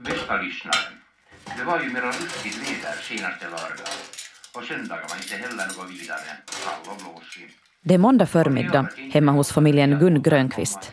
Bästa 0.00 0.42
lyssnaren. 0.42 0.92
Det 1.58 1.64
var 1.64 1.80
ju 1.80 1.90
mera 1.92 2.10
riktigt 2.10 2.56
väder 2.56 2.96
senaste 3.02 3.44
lördag. 3.44 3.94
Och 4.56 4.64
söndagen 4.64 5.04
var 5.08 5.16
inte 5.16 5.34
heller 5.34 5.66
något 5.66 5.90
vidare. 5.90 6.30
Kall 6.64 6.92
och 6.92 6.96
blåsig. 6.96 7.50
Det 7.82 7.94
är 7.94 7.98
måndag 7.98 8.26
förmiddag 8.26 8.88
hemma 9.12 9.32
hos 9.32 9.52
familjen 9.52 9.98
Gun 9.98 10.22
Grönqvist. 10.22 10.92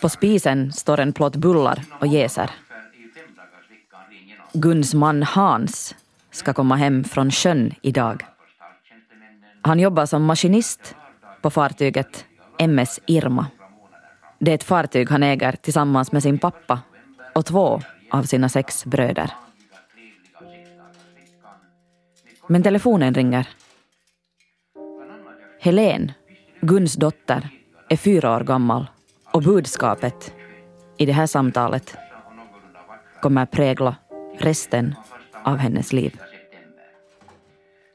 På 0.00 0.08
spisen 0.08 0.72
står 0.72 1.00
en 1.00 1.12
plåt 1.12 1.36
bullar 1.36 1.82
och 2.00 2.06
jäser. 2.06 2.50
Guns 4.52 4.94
man 4.94 5.22
Hans 5.22 5.94
ska 6.30 6.52
komma 6.52 6.76
hem 6.76 7.04
från 7.04 7.30
sjön 7.30 7.74
idag. 7.82 8.26
Han 9.62 9.78
jobbar 9.80 10.06
som 10.06 10.24
maskinist 10.24 10.94
på 11.40 11.50
fartyget 11.50 12.24
MS 12.58 13.00
Irma. 13.06 13.46
Det 14.38 14.50
är 14.50 14.54
ett 14.54 14.64
fartyg 14.64 15.10
han 15.10 15.22
äger 15.22 15.52
tillsammans 15.52 16.12
med 16.12 16.22
sin 16.22 16.38
pappa 16.38 16.80
och 17.34 17.46
två 17.46 17.80
av 18.10 18.22
sina 18.22 18.48
sex 18.48 18.84
bröder. 18.84 19.30
Men 22.46 22.62
telefonen 22.62 23.14
ringer. 23.14 23.48
Helen, 25.60 26.12
Guns 26.60 26.94
dotter, 26.94 27.48
är 27.88 27.96
fyra 27.96 28.36
år 28.36 28.40
gammal 28.40 28.86
och 29.32 29.42
budskapet 29.42 30.34
i 30.96 31.06
det 31.06 31.12
här 31.12 31.26
samtalet 31.26 31.96
kommer 33.22 33.46
prägla 33.46 33.96
resten 34.38 34.94
av 35.44 35.56
hennes 35.56 35.92
liv. 35.92 36.20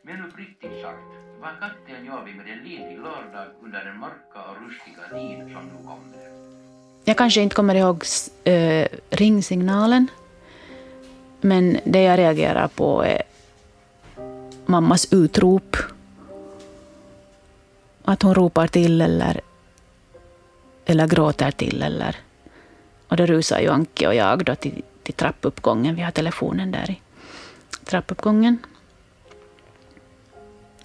Men 0.03 0.25
uppriktigt 0.25 0.81
sagt, 0.81 0.97
vad 1.41 1.59
katten 1.59 2.05
gör 2.05 2.23
vi 2.25 2.33
med 2.33 2.45
en 2.49 2.63
ledig 2.63 2.97
lördag 2.97 3.47
under 3.63 3.85
den 3.85 3.99
mörka 3.99 4.39
och 4.49 4.55
rustiga 4.67 5.19
tid 5.19 5.53
som 5.53 5.65
nu 5.65 5.87
kommer? 5.87 6.17
Jag 7.03 7.17
kanske 7.17 7.41
inte 7.41 7.55
kommer 7.55 7.75
ihåg 7.75 8.03
äh, 8.43 8.87
ringsignalen, 9.17 10.07
men 11.41 11.79
det 11.85 12.01
jag 12.01 12.19
reagerar 12.19 12.67
på 12.67 13.03
är 13.03 13.21
mammas 14.65 15.13
utrop. 15.13 15.77
Att 18.03 18.21
hon 18.21 18.35
ropar 18.35 18.67
till 18.67 19.01
eller, 19.01 19.41
eller 20.85 21.07
gråter 21.07 21.51
till. 21.51 21.83
Eller, 21.83 22.15
och 23.07 23.17
då 23.17 23.25
rusar 23.25 23.59
ju 23.59 23.69
Anki 23.69 24.07
och 24.07 24.15
jag 24.15 24.45
då 24.45 24.55
till, 24.55 24.83
till 25.03 25.13
trappuppgången. 25.13 25.95
Vi 25.95 26.01
har 26.01 26.11
telefonen 26.11 26.71
där 26.71 26.91
i 26.91 27.01
trappuppgången. 27.83 28.57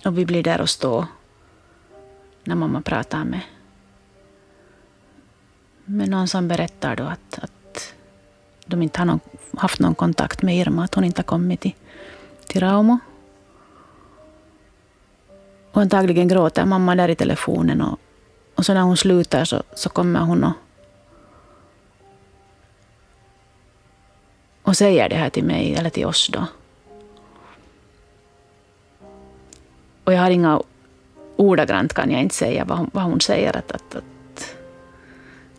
Och 0.04 0.18
vi 0.18 0.26
blir 0.26 0.42
där 0.42 0.60
och 0.60 0.70
står 0.70 1.06
när 2.44 2.54
mamma 2.54 2.82
pratar 2.82 3.24
med, 3.24 3.40
med 5.84 6.08
någon 6.08 6.28
som 6.28 6.48
berättar 6.48 6.96
då 6.96 7.04
att, 7.04 7.38
att 7.38 7.61
de 8.66 8.82
inte 8.82 8.98
har 8.98 9.06
någon, 9.06 9.20
haft 9.56 9.80
någon 9.80 9.94
kontakt 9.94 10.42
med 10.42 10.56
Irma, 10.56 10.84
att 10.84 10.94
hon 10.94 11.04
inte 11.04 11.18
har 11.18 11.24
kommit 11.24 11.60
till, 11.60 11.74
till 12.46 12.60
Raumo. 12.60 12.98
Och 15.72 15.82
antagligen 15.82 16.28
gråter 16.28 16.64
mamma 16.64 16.94
där 16.94 17.08
i 17.08 17.14
telefonen 17.14 17.80
och, 17.80 17.98
och 18.54 18.66
så 18.66 18.74
när 18.74 18.82
hon 18.82 18.96
slutar 18.96 19.44
så, 19.44 19.62
så 19.74 19.88
kommer 19.88 20.20
hon 20.20 20.44
och, 20.44 20.52
och 24.62 24.76
säger 24.76 25.08
det 25.08 25.16
här 25.16 25.30
till 25.30 25.44
mig, 25.44 25.74
eller 25.74 25.90
till 25.90 26.06
oss 26.06 26.30
då. 26.32 26.46
Och 30.04 30.12
jag 30.12 30.20
har 30.20 30.30
inga 30.30 30.62
ordagrant 31.36 31.94
kan 31.94 32.10
jag 32.10 32.20
inte 32.20 32.34
säga 32.34 32.64
vad 32.64 32.78
hon, 32.78 32.90
vad 32.92 33.04
hon 33.04 33.20
säger, 33.20 33.56
att, 33.56 33.72
att, 33.72 33.94
att, 33.94 34.56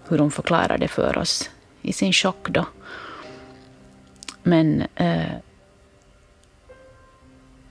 hur 0.08 0.20
hon 0.20 0.32
förklarar 0.32 0.78
det 0.78 0.88
för 0.88 1.18
oss 1.18 1.50
i 1.84 1.94
sin 1.94 2.14
chock 2.14 2.50
då. 2.50 2.66
Men 4.44 4.84
eh, 4.96 5.34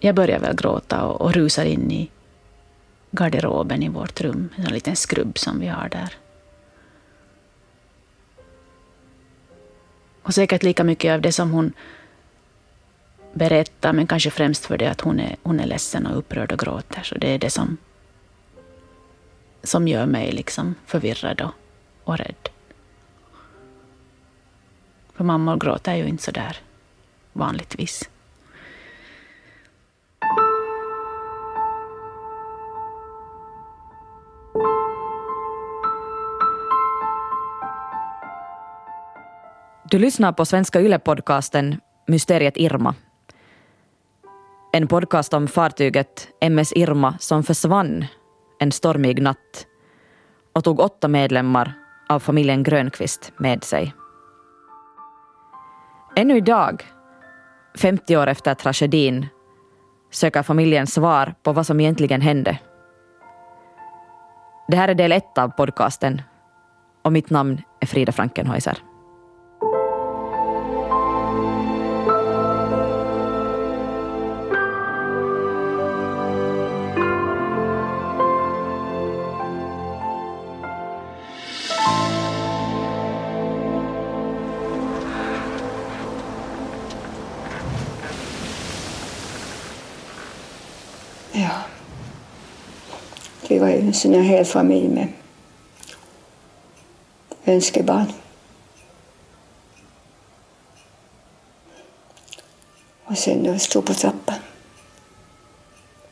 jag 0.01 0.15
börjar 0.15 0.39
väl 0.39 0.57
gråta 0.57 1.05
och, 1.05 1.21
och 1.21 1.33
rusar 1.33 1.65
in 1.65 1.91
i 1.91 2.11
garderoben 3.11 3.83
i 3.83 3.89
vårt 3.89 4.21
rum, 4.21 4.49
en 4.57 4.73
liten 4.73 4.97
skrubb 4.97 5.39
som 5.39 5.61
vi 5.61 5.67
har 5.67 5.89
där. 5.89 6.17
Och 10.23 10.35
säkert 10.35 10.63
lika 10.63 10.85
mycket 10.85 11.13
av 11.13 11.21
det 11.21 11.33
som 11.33 11.51
hon 11.51 11.73
berättar, 13.33 13.93
men 13.93 14.07
kanske 14.07 14.31
främst 14.31 14.67
för 14.67 14.79
det 14.79 14.91
att 14.91 15.01
hon 15.01 15.21
är, 15.21 15.37
hon 15.43 15.61
är 15.61 15.67
ledsen 15.67 16.07
och 16.07 16.19
upprörd 16.19 16.53
och 16.53 16.59
gråter. 16.59 17.03
Så 17.03 17.19
det 17.19 17.35
är 17.35 17.39
det 17.39 17.51
som, 17.51 17.77
som 19.63 19.89
gör 19.89 20.07
mig 20.07 20.33
liksom 20.33 20.75
förvirrad 20.87 21.41
och, 21.41 21.53
och 22.05 22.19
rädd. 22.19 22.49
För 25.15 25.25
mammor 25.25 25.57
gråter 25.57 25.95
ju 25.95 26.07
inte 26.07 26.23
så 26.23 26.31
där 26.31 26.57
vanligtvis. 27.33 28.11
Du 39.93 39.99
lyssnar 39.99 40.33
på 40.33 40.45
Svenska 40.45 40.81
Yle-podcasten 40.81 41.81
Mysteriet 42.07 42.57
Irma. 42.57 42.95
En 44.73 44.89
podcast 44.89 45.35
om 45.35 45.49
fartyget 45.49 46.29
MS 46.41 46.73
Irma 46.77 47.19
som 47.19 47.43
försvann 47.43 48.05
en 48.59 48.73
stormig 48.73 49.23
natt 49.23 49.67
och 50.53 50.65
tog 50.65 50.81
åtta 50.81 51.09
medlemmar 51.09 51.73
av 52.09 52.21
familjen 52.21 52.63
Grönqvist 52.63 53.33
med 53.37 53.65
sig. 53.65 53.95
Ännu 56.17 56.37
idag, 56.37 56.85
50 57.77 58.17
år 58.17 58.27
efter 58.27 58.55
tragedin, 58.55 59.27
söker 60.11 60.43
familjen 60.43 60.87
svar 60.87 61.35
på 61.43 61.53
vad 61.53 61.67
som 61.67 61.81
egentligen 61.81 62.21
hände. 62.21 62.59
Det 64.69 64.77
här 64.77 64.89
är 64.89 64.95
del 64.95 65.13
ett 65.13 65.39
av 65.39 65.49
podcasten 65.49 66.23
och 67.05 67.13
mitt 67.13 67.31
namn 67.31 67.61
är 67.81 67.87
Frida 67.87 68.13
Frankenhäuser. 68.13 68.79
Vi 93.93 94.09
en 94.09 94.25
hel 94.25 94.45
familj 94.45 94.89
med 94.89 95.09
önskebarn. 97.45 98.13
Och 103.05 103.19
sen 103.19 103.43
då 103.43 103.59
stod 103.59 103.87
på 103.87 103.95
trappan. 103.95 104.39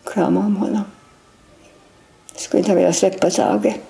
Kramade 0.05 0.47
om 0.47 0.57
honom. 0.57 0.85
Skulle 2.35 2.59
inte 2.59 2.71
ha 2.71 2.77
velat 2.77 2.97
släppa 2.97 3.31
taget. 3.31 3.81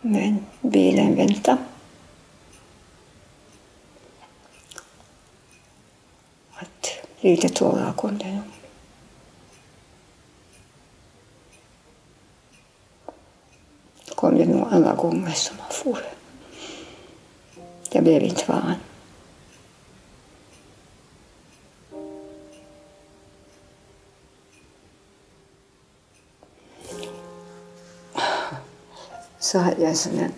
Men 0.00 0.46
bilen 0.60 1.16
väntade. 1.16 1.58
Att 6.54 6.88
lite 7.20 7.48
tårar 7.48 7.92
kom 7.92 8.18
det 8.18 8.32
nog. 8.32 8.42
kom 14.18 14.38
det 14.38 14.46
nog 14.46 14.67
alla 14.78 14.94
gånger 14.94 15.32
som 15.32 15.56
han 15.58 15.70
for. 15.70 15.98
Jag 17.90 18.02
blev 18.02 18.22
inte 18.22 18.44
van. 18.46 18.74
Så 29.38 29.58
hade 29.58 29.80
jag 29.80 29.90
en 29.90 29.96
sån 29.96 30.16
där 30.16 30.30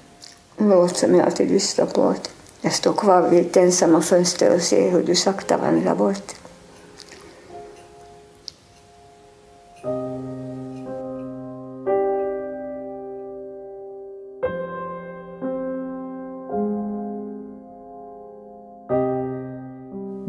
låt 0.56 0.96
som 0.96 1.14
jag 1.14 1.26
alltid 1.26 1.50
lyssnar 1.50 1.86
på. 1.86 2.02
Att 2.02 2.30
jag 2.60 2.72
står 2.72 2.92
kvar 2.92 3.28
vid 3.28 3.46
ett 3.46 3.56
ensamma 3.56 4.02
fönster 4.02 4.54
och 4.54 4.62
ser 4.62 4.90
hur 4.90 5.02
du 5.02 5.14
sakta 5.14 5.56
vandrar 5.56 5.94
bort. 5.94 6.39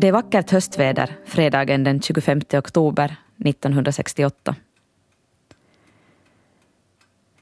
Det 0.01 0.07
är 0.07 0.11
vackert 0.11 0.51
höstväder 0.51 1.17
fredagen 1.25 1.83
den 1.83 2.01
25 2.01 2.41
oktober 2.53 3.15
1968. 3.45 4.55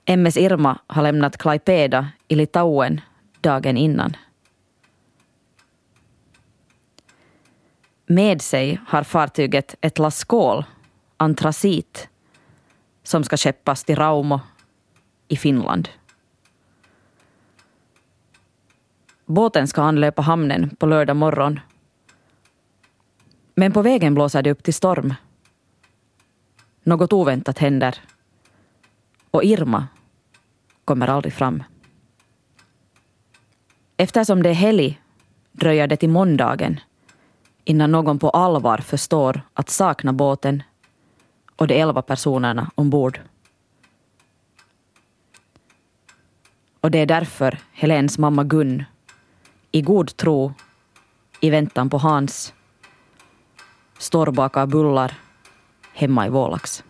MS 0.06 0.38
Irma 0.38 0.80
har 0.88 1.04
lämnat 1.04 1.38
Klaipeda 1.38 2.08
i 2.28 2.36
Litauen 2.36 3.02
dagen 3.42 3.78
innan. 3.78 4.16
Med 8.06 8.42
sig 8.42 8.80
har 8.88 9.04
fartyget 9.04 9.76
ett 9.82 10.00
lass 10.00 10.24
kol, 10.24 10.64
antracit, 11.18 12.10
som 13.04 13.24
ska 13.24 13.38
skeppas 13.38 13.84
till 13.84 13.96
Raumo 13.96 14.40
i 15.28 15.38
Finland. 15.38 15.90
Båten 19.26 19.68
ska 19.68 19.82
anlöpa 19.82 20.22
hamnen 20.22 20.76
på 20.76 20.86
lördag 20.86 21.16
morgon. 21.16 21.60
Men 23.60 23.72
på 23.72 23.82
vägen 23.82 24.14
blåser 24.14 24.42
det 24.42 24.52
upp 24.52 24.64
till 24.64 24.74
storm. 24.74 25.14
Något 26.84 27.14
oväntat 27.14 27.58
händer. 27.58 28.02
Och 29.32 29.44
Irma 29.44 29.88
kommer 30.86 31.08
aldrig 31.08 31.34
fram. 31.34 31.64
Eftersom 33.98 34.44
det 34.44 34.50
är 34.50 34.54
helg 34.54 35.02
dröjer 35.52 35.88
det 35.88 35.98
till 35.98 36.10
måndagen 36.10 36.80
innan 37.64 37.92
någon 37.92 38.20
på 38.20 38.30
allvar 38.30 38.78
förstår 38.78 39.42
att 39.54 39.70
sakna 39.70 40.14
båten 40.14 40.64
och 41.56 41.68
de 41.68 41.82
elva 41.82 42.02
personerna 42.02 42.72
ombord. 42.76 43.20
Och 46.82 46.92
det 46.92 47.00
är 47.00 47.06
därför 47.06 47.60
Helens 47.72 48.18
mamma 48.18 48.44
Gun, 48.44 48.84
i 49.72 49.82
god 49.82 50.18
tro, 50.18 50.54
i 51.40 51.50
väntan 51.50 51.90
på 51.90 51.98
Hans, 51.98 52.54
står 54.00 54.28
och 54.28 54.34
bakar 54.34 54.66
bullar 54.66 55.14
hemma 55.94 56.26
i 56.26 56.30
Vålax. 56.30 56.84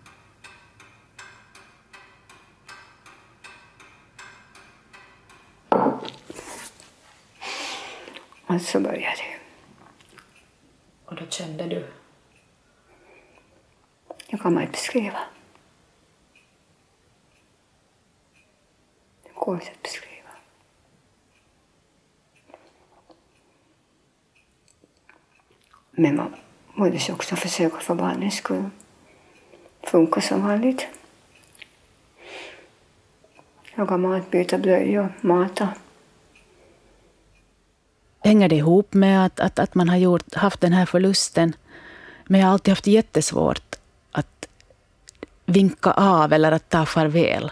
Och 8.48 8.62
så 8.62 8.80
började 8.80 9.16
det. 9.16 9.40
Och 11.06 11.16
då 11.16 11.26
kände 11.30 11.68
du? 11.68 11.88
Det 14.30 14.38
kan 14.38 14.54
man 14.54 14.64
inte 14.64 14.72
beskriva. 14.72 15.20
Det 19.24 19.30
går 19.36 19.56
inte 19.56 19.72
att 19.72 19.82
beskriva. 19.82 20.30
Men 25.92 26.16
man 26.16 26.36
borde 26.80 27.00
också 27.14 27.36
försöka 27.36 27.80
för 27.80 27.96
barnens 27.96 28.36
skull 28.36 28.70
funka 29.84 30.22
som 30.22 30.48
vanligt. 30.48 30.88
Laga 33.76 33.98
mat, 33.98 34.32
byta 34.32 34.58
blöjor, 34.58 35.14
mata. 35.22 35.70
Hänger 38.20 38.50
det 38.50 38.56
ihop 38.56 38.94
med 38.94 39.26
att, 39.26 39.40
att, 39.40 39.60
att 39.60 39.76
man 39.76 39.90
har 39.90 39.98
gjort, 39.98 40.34
haft 40.34 40.62
den 40.62 40.74
här 40.74 40.86
förlusten? 40.86 41.54
Men 42.26 42.40
jag 42.40 42.48
har 42.48 42.54
alltid 42.54 42.72
haft 42.72 42.88
jättesvårt 42.88 43.76
att 44.12 44.48
vinka 45.46 45.92
av 45.92 46.34
eller 46.34 46.52
att 46.52 46.70
ta 46.70 46.86
farväl 46.86 47.52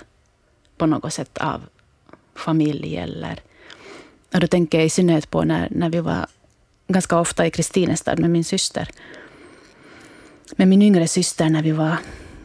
på 0.78 0.86
något 0.86 1.14
sätt 1.14 1.38
av 1.38 1.62
familj. 2.36 2.98
Eller, 2.98 3.40
och 4.34 4.40
då 4.40 4.48
tänker 4.48 4.78
jag 4.78 4.86
i 4.86 4.90
synnerhet 4.90 5.30
på 5.30 5.44
när, 5.44 5.68
när 5.72 5.90
vi 5.90 6.00
var 6.00 6.28
ganska 6.88 7.20
ofta 7.20 7.46
i 7.46 7.52
Kristinestad 7.52 8.20
med 8.20 8.30
min 8.30 8.44
syster. 8.44 8.90
Med 10.56 10.68
min 10.68 10.82
yngre 10.82 11.08
syster 11.08 11.50
när 11.50 11.64
vi 11.64 11.72
var 11.72 11.98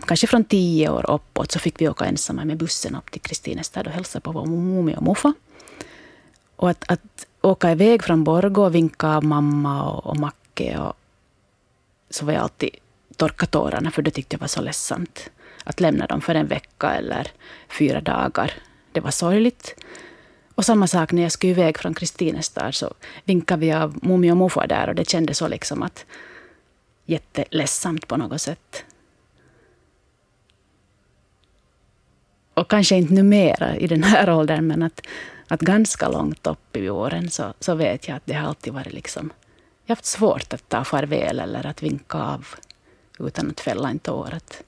kanske 0.06 0.26
från 0.26 0.44
tio 0.44 0.88
år 0.88 1.10
uppåt 1.10 1.52
så 1.52 1.58
fick 1.58 1.80
vi 1.80 1.88
åka 1.88 2.04
ensamma 2.04 2.44
med 2.44 2.56
bussen 2.56 2.96
upp 2.96 3.10
till 3.10 3.20
Kristinestad 3.20 3.86
och 3.86 3.92
hälsa 3.92 4.20
på 4.20 4.32
vår 4.32 4.46
mummi 4.46 4.94
och 4.96 5.02
morfar. 5.02 5.32
Och 6.56 6.70
att, 6.70 6.90
att 6.90 7.26
åka 7.40 7.70
iväg 7.70 8.02
från 8.02 8.24
Borgå 8.24 8.64
och 8.64 8.74
vinka 8.74 9.08
av 9.08 9.24
mamma 9.24 9.90
och, 9.90 10.06
och 10.06 10.16
Macke 10.16 10.78
och 10.78 10.92
så 12.10 12.24
var 12.24 12.32
jag 12.32 12.42
alltid 12.42 12.70
torka 13.16 13.46
tårarna 13.46 13.90
för 13.90 14.02
det 14.02 14.10
tyckte 14.10 14.34
jag 14.34 14.40
var 14.40 14.48
så 14.48 14.62
ledsamt. 14.62 15.30
Att 15.64 15.80
lämna 15.80 16.06
dem 16.06 16.20
för 16.20 16.34
en 16.34 16.46
vecka 16.46 16.90
eller 16.90 17.30
fyra 17.68 18.00
dagar. 18.00 18.52
Det 18.92 19.00
var 19.00 19.10
sorgligt. 19.10 19.74
Och 20.54 20.64
samma 20.64 20.86
sak 20.86 21.12
när 21.12 21.22
jag 21.22 21.32
skulle 21.32 21.50
iväg 21.50 21.78
från 21.78 21.94
Kristinestad 21.94 22.74
så 22.74 22.94
vinkade 23.24 23.60
vi 23.60 23.72
av 23.72 23.98
mummi 24.02 24.32
och 24.32 24.36
morfar 24.36 24.66
där 24.66 24.88
och 24.88 24.94
det 24.94 25.10
kändes 25.10 25.38
så 25.38 25.48
liksom 25.48 25.82
att 25.82 26.04
jätteledsamt 27.12 28.08
på 28.08 28.16
något 28.16 28.40
sätt. 28.40 28.84
Och 32.54 32.70
kanske 32.70 32.96
inte 32.96 33.14
numera 33.14 33.76
i 33.76 33.86
den 33.86 34.02
här 34.02 34.30
åldern, 34.38 34.66
men 34.66 34.82
att, 34.82 35.06
att 35.48 35.60
ganska 35.60 36.08
långt 36.08 36.46
upp 36.46 36.76
i 36.76 36.90
åren 36.90 37.30
så, 37.30 37.54
så 37.60 37.74
vet 37.74 38.08
jag 38.08 38.16
att 38.16 38.26
det 38.26 38.34
har 38.34 38.48
alltid 38.48 38.72
varit 38.72 38.92
liksom... 38.92 39.32
Jag 39.84 39.90
har 39.94 39.96
haft 39.96 40.04
svårt 40.04 40.52
att 40.52 40.68
ta 40.68 40.84
farväl 40.84 41.40
eller 41.40 41.66
att 41.66 41.82
vinka 41.82 42.18
av 42.18 42.46
utan 43.18 43.50
att 43.50 43.60
fälla 43.60 43.90
en 43.90 43.98
tår. 43.98 44.34
Att, 44.34 44.62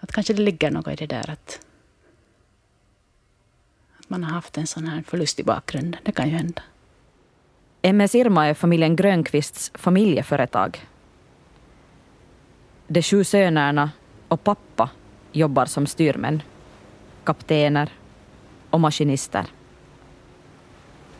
att 0.00 0.12
kanske 0.12 0.32
det 0.32 0.42
ligger 0.42 0.70
något 0.70 0.88
i 0.88 0.96
det 0.96 1.06
där 1.06 1.30
att, 1.30 1.60
att 3.98 4.10
man 4.10 4.24
har 4.24 4.30
haft 4.30 4.58
en 4.58 4.66
sån 4.66 4.86
här 4.86 5.02
förlust 5.06 5.40
i 5.40 5.44
bakgrunden. 5.44 6.00
Det 6.04 6.12
kan 6.12 6.28
ju 6.28 6.36
hända. 6.36 6.62
MS 7.82 8.14
Irma 8.14 8.46
är 8.46 8.54
familjen 8.54 8.96
Grönqvists 8.96 9.72
familjeföretag. 9.74 10.86
De 12.94 13.02
sju 13.02 13.24
sönerna 13.24 13.90
och 14.28 14.44
pappa 14.44 14.90
jobbar 15.32 15.66
som 15.66 15.86
styrmän, 15.86 16.42
kaptener 17.24 17.90
och 18.70 18.80
maskinister. 18.80 19.46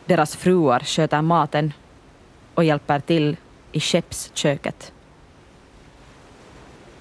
Deras 0.05 0.35
fruar 0.35 0.79
sköter 0.79 1.21
maten 1.21 1.73
och 2.53 2.63
hjälper 2.63 2.99
till 2.99 3.37
i 3.71 3.79
skeppsköket. 3.79 4.93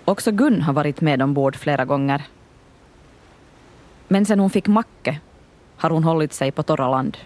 Också 0.04 0.32
Gun 0.32 0.62
har 0.62 0.72
varit 0.72 1.00
med 1.00 1.22
ombord 1.22 1.56
flera 1.56 1.84
gånger. 1.84 2.22
Men 4.08 4.26
sen 4.26 4.40
hon 4.40 4.50
fick 4.50 4.66
Macke 4.66 5.20
har 5.76 5.90
hon 5.90 6.04
hållit 6.04 6.32
sig 6.32 6.52
på 6.52 6.62
torra 6.62 6.88
land. 6.88 7.18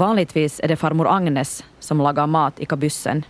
Vanligtvis 0.00 0.60
är 0.60 0.68
det 0.68 0.76
farmor 0.76 1.08
Agnes 1.08 1.64
som 1.78 1.98
lagar 1.98 2.26
mat 2.26 2.60
i 2.60 2.66
kabyssen. 2.66 3.24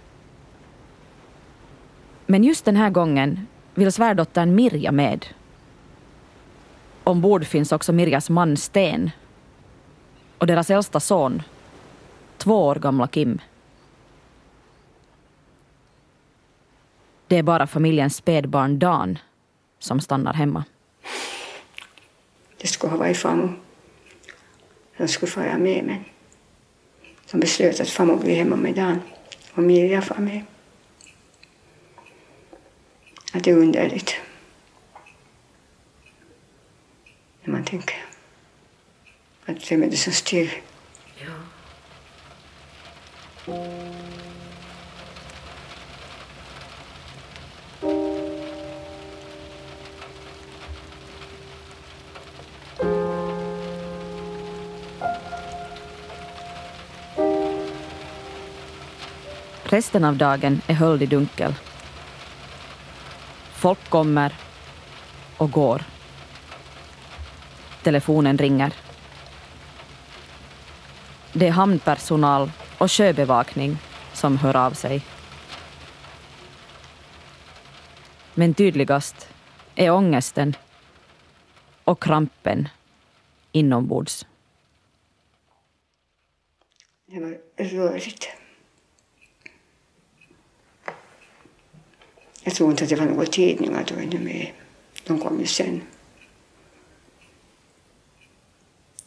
Men 2.26 2.44
just 2.44 2.64
den 2.64 2.76
här 2.76 2.90
gången 2.90 3.46
vill 3.74 3.92
svärdottern 3.92 4.54
Mirja 4.54 4.92
med. 4.92 5.26
Ombord 7.04 7.44
finns 7.44 7.72
också 7.72 7.92
Mirjas 7.92 8.30
man 8.30 8.56
Sten 8.56 9.10
och 10.38 10.46
deras 10.46 10.70
äldsta 10.70 11.00
son, 11.00 11.42
två 12.36 12.66
år 12.66 12.74
gamla 12.74 13.06
Kim. 13.06 13.40
Det 17.26 17.36
är 17.36 17.42
bara 17.42 17.66
familjens 17.66 18.16
spädbarn 18.16 18.78
Dan 18.78 19.18
som 19.78 20.00
stannar 20.00 20.32
hemma. 20.34 20.64
Det 22.60 22.66
skulle 22.66 22.90
ha 22.90 22.98
varit 22.98 23.16
farmor 23.16 23.60
Han 24.96 25.08
skulle 25.08 25.32
fara 25.32 25.58
med 25.58 25.84
men 25.84 26.04
som 27.30 27.40
beslöt 27.40 27.80
att 27.80 27.88
farmor 27.90 28.16
blir 28.16 28.36
hemma 28.36 28.56
med 28.56 28.74
Dan 28.74 29.00
och 29.54 29.62
Mirja 29.62 30.02
far 30.02 30.18
med. 30.18 30.44
Att 33.32 33.44
det 33.44 33.50
är 33.50 33.56
underligt. 33.56 34.14
När 37.42 37.52
man 37.52 37.64
tänker 37.64 37.96
att 39.46 39.72
vem 39.72 39.82
är 39.82 39.90
det 39.90 39.96
som 39.96 40.12
styr? 40.12 40.62
Resten 59.70 60.04
av 60.04 60.16
dagen 60.16 60.62
är 60.66 60.74
höljd 60.74 61.02
i 61.02 61.06
dunkel. 61.06 61.54
Folk 63.52 63.88
kommer 63.88 64.34
och 65.36 65.50
går. 65.50 65.82
Telefonen 67.82 68.38
ringer. 68.38 68.74
Det 71.32 71.46
är 71.46 71.50
hamnpersonal 71.50 72.50
och 72.78 72.92
sjöbevakning 72.92 73.78
som 74.12 74.38
hör 74.38 74.56
av 74.56 74.70
sig. 74.70 75.04
Men 78.34 78.54
tydligast 78.54 79.28
är 79.74 79.90
ångesten 79.90 80.56
och 81.84 82.02
krampen 82.02 82.68
inombords. 83.52 84.26
Det 87.06 87.20
var 87.20 87.38
rörigt. 87.56 88.39
Jag 92.42 92.54
tror 92.54 92.70
inte 92.70 92.84
att 92.84 92.90
det 92.90 92.96
var 92.96 93.06
några 93.06 93.26
tidningar 93.26 93.84
då 93.88 94.00
inne 94.00 94.18
med. 94.18 94.52
De 95.06 95.20
kom 95.20 95.40
ju 95.40 95.46
sen. 95.46 95.82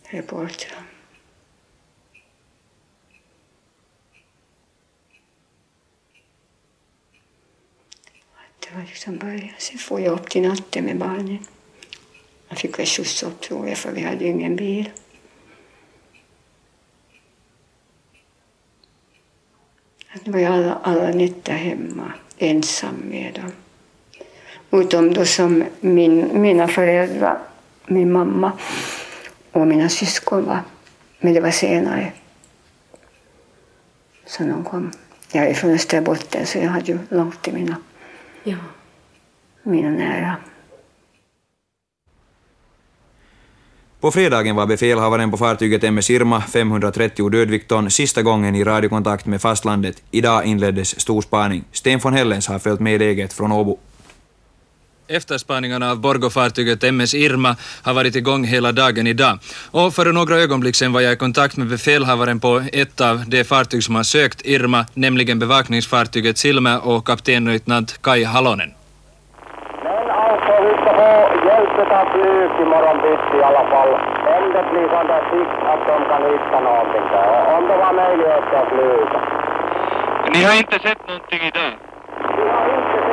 Reportrar. 0.04 0.84
Det 8.60 8.76
var 8.76 8.82
liksom 8.82 9.18
början. 9.18 9.54
Sen 9.58 9.78
får 9.78 10.02
jag 10.02 10.14
upp 10.14 10.30
till 10.30 10.42
natten 10.42 10.86
med 10.86 10.98
barnen. 10.98 11.46
Jag 12.50 12.58
fick 12.58 12.80
väl 12.80 12.86
skjuts 12.86 13.24
upp 13.24 13.42
tror 13.42 13.70
jag, 13.70 13.78
för 13.78 13.92
vi 13.92 14.02
hade 14.02 14.24
ju 14.24 14.32
ingen 14.32 14.56
bil. 14.56 14.90
Nu 20.24 20.32
var 20.32 20.40
jag 20.40 20.54
alla, 20.54 20.76
alla 20.76 21.08
nätter 21.12 21.54
hemma 21.54 22.14
ensam 22.38 22.96
med 22.96 23.34
dem. 23.34 23.52
Utom 24.82 25.14
då 25.14 25.26
som 25.26 25.64
min, 25.80 26.42
mina 26.42 26.68
föräldrar, 26.68 27.38
min 27.86 28.12
mamma 28.12 28.52
och 29.52 29.68
mina 29.68 29.90
syskon 29.90 30.46
var. 30.46 30.60
Men 31.20 31.34
det 31.34 31.42
var 31.42 31.52
senare. 31.52 32.12
Så 34.26 34.44
de 34.44 34.64
kom. 34.64 34.92
Jag 35.32 35.48
är 35.48 35.54
från 35.54 35.72
Österbotten 35.72 36.46
så 36.46 36.58
jag 36.58 36.70
hade 36.70 36.92
ju 36.92 37.00
långt 37.10 37.42
till 37.42 37.54
mina, 37.54 37.76
Ja. 38.44 38.58
mina 39.64 39.90
nära. 39.90 40.36
På 44.04 44.12
fredagen 44.12 44.56
var 44.56 44.66
befälhavaren 44.66 45.32
på 45.32 45.38
fartyget 45.38 45.84
MS 45.84 46.10
Irma, 46.10 46.42
530 46.42 47.30
dödvikton, 47.30 47.92
sista 47.92 48.22
gången 48.22 48.56
i 48.56 48.64
radiokontakt 48.64 49.26
med 49.26 49.42
fastlandet. 49.42 50.04
Idag 50.12 50.46
inleddes 50.46 51.00
storspaning. 51.00 51.64
Sten 51.72 52.00
von 52.00 52.14
Hellens 52.14 52.48
har 52.48 52.60
följt 52.60 52.80
med 52.80 53.00
läget 53.00 53.34
från 53.34 53.52
Åbo. 53.52 53.80
Efterspaningarna 55.08 55.92
av 55.92 56.00
Borgofartyget 56.00 56.84
MS 56.84 57.14
Irma 57.14 57.56
har 57.82 57.94
varit 57.94 58.16
igång 58.16 58.44
hela 58.46 58.72
dagen 58.72 59.08
idag. 59.08 59.40
Och 59.72 59.94
för 59.94 60.12
några 60.12 60.38
ögonblick 60.38 60.76
sedan 60.76 60.94
var 60.94 61.02
jag 61.02 61.14
i 61.14 61.16
kontakt 61.16 61.58
med 61.58 61.68
befälhavaren 61.68 62.40
på 62.40 62.64
ett 62.74 63.02
av 63.02 63.24
de 63.28 63.44
fartyg 63.44 63.84
som 63.84 63.96
har 63.96 64.04
sökt 64.04 64.42
Irma, 64.46 64.86
nämligen 64.94 65.40
bevakningsfartyget 65.40 66.38
Silma 66.38 66.80
och 66.80 67.08
kaptenlöjtnant 67.08 68.02
Kai 68.02 68.24
Halonen. 68.24 68.72
Hjälp 71.78 71.92
av 71.92 72.06
flyg 72.12 72.52
imorgon 72.62 72.98
bitti 73.02 73.38
i 73.38 73.44
alla 73.44 73.64
fall. 73.72 73.94
Om 74.38 74.54
det 74.54 74.64
blir 74.72 74.88
sån 74.90 75.08
där 75.08 75.24
sikt 75.32 75.58
att 75.72 75.88
de 75.88 76.06
kan 76.10 76.24
hitta 76.32 76.60
någonting 76.60 77.08
där. 77.12 77.28
Och 77.32 77.58
Om 77.58 77.68
det 77.68 77.78
var 77.78 77.94
möjlighet 77.94 78.54
att 78.54 78.68
flyga. 78.70 79.20
Ni 80.34 80.44
har 80.44 80.58
inte 80.58 80.80
sett 80.80 81.08
någonting 81.08 81.42
idag? 81.42 81.74
Vi 82.38 82.50
har 82.50 82.66
inte 82.78 83.00
sett. 83.08 83.13